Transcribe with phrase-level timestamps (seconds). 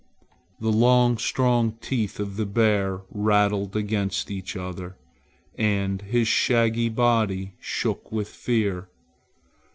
[0.59, 4.97] The long strong teeth of the bear rattled against each other,
[5.59, 8.89] and his shaggy body shook with fear.